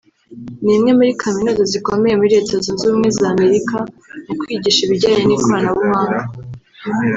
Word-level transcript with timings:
ni 0.63 0.71
imwe 0.77 0.91
muri 0.97 1.11
Kaminuza 1.21 1.63
zikomeye 1.73 2.13
muri 2.15 2.33
Leta 2.35 2.53
Zunze 2.63 3.09
z’Amerika 3.19 3.75
mu 4.25 4.33
kwigisha 4.39 4.79
ibijyanye 4.83 5.23
n’ikoranabuhanga 5.25 6.21